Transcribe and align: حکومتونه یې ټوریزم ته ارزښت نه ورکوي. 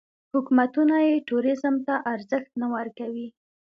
حکومتونه 0.33 0.95
یې 1.07 1.23
ټوریزم 1.27 1.75
ته 1.87 1.93
ارزښت 2.13 2.51
نه 2.61 2.67
ورکوي. 2.75 3.27